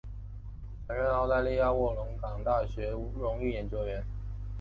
[0.87, 4.03] 曾任澳大利亚卧龙岗大学荣誉研究员。